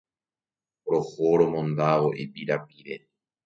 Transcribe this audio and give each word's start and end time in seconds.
Roho 0.91 1.27
romondávo 1.39 2.07
ipirapire. 2.23 2.95